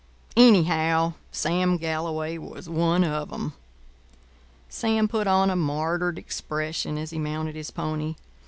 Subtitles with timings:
[0.35, 3.53] Anyhow, Sam Galloway was one of 'em.
[4.67, 8.15] Sam put on a martyred expression as he mounted his pony.